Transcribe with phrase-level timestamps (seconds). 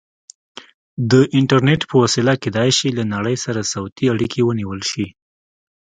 [1.11, 5.05] د انټرنیټ په وسیله کیدای شي له نړۍ سره صوتي اړیکې ونیول شي.